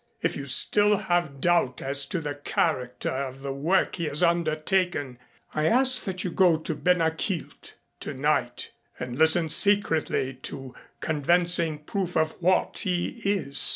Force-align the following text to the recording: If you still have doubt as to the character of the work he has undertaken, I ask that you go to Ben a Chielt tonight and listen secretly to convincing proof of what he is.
If 0.23 0.35
you 0.35 0.47
still 0.47 0.97
have 0.97 1.39
doubt 1.39 1.79
as 1.79 2.07
to 2.07 2.19
the 2.19 2.33
character 2.33 3.11
of 3.11 3.41
the 3.43 3.53
work 3.53 3.97
he 3.97 4.05
has 4.05 4.23
undertaken, 4.23 5.19
I 5.53 5.67
ask 5.67 6.05
that 6.05 6.23
you 6.23 6.31
go 6.31 6.57
to 6.57 6.73
Ben 6.73 7.01
a 7.01 7.11
Chielt 7.11 7.73
tonight 7.99 8.71
and 8.99 9.15
listen 9.15 9.47
secretly 9.49 10.33
to 10.41 10.73
convincing 11.01 11.83
proof 11.83 12.17
of 12.17 12.31
what 12.41 12.79
he 12.79 13.09
is. 13.23 13.69